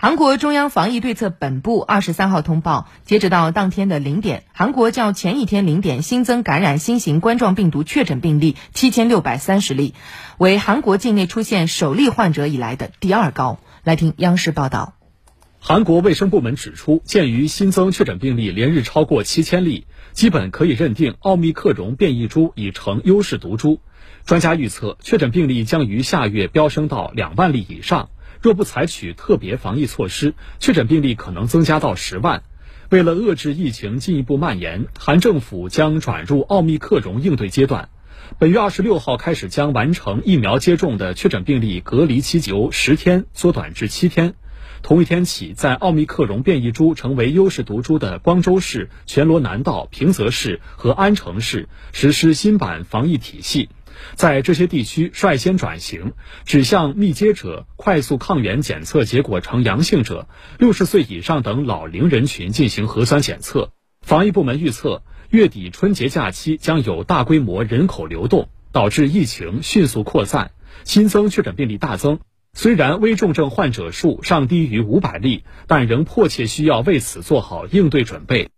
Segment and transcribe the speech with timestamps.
[0.00, 9.94] 韩国中央防疫对策本部二十三号通报，截止到当天的零点，韩国较前一天零点新增感染新型冠状病毒确诊病例七千六百三十例，
[10.36, 13.58] 为韩国境内出现首例患者以来的第二高。
[13.82, 14.97] 来听央视报道。
[15.60, 23.80] 韩国卫生部门指出，鉴于新增确诊病例连日超过七千例，基本可以认定奥密克戎变异株已成优势毒株。
[24.24, 28.08] 专家预测，确诊病例将于下月飙升到两万例以上。
[28.40, 32.44] 若不采取特别防疫措施，确诊病例可能增加到十万。
[32.88, 37.88] 为了遏制疫情进一步蔓延，韩政府将转入奥密克戎应对阶段。
[38.38, 44.34] 本月二十六号开始，将完成疫苗接种的确诊病例隔离期由十天缩短至七天。
[44.82, 53.68] 同一天起，在奥密克戎变异株成为优势毒株的光州市、全罗南道、平泽市和安城市实施新版防疫体系。
[54.14, 56.12] 在这些地区率先转型，
[56.44, 63.72] 指向密接者、快速抗原检测结果呈阳性者、六十岁以上等老龄人群进行核酸检测。
[64.00, 70.52] 防疫部门预测，月底春节假期将有大规模人口流动，导致疫情迅速扩散，
[70.84, 72.20] 新增确诊病例大增。
[72.58, 78.48] 虽然危重症患者数尚低于五百例，但仍迫切需要为此做好应对准备。